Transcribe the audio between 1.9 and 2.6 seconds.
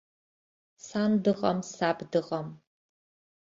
дыҟам!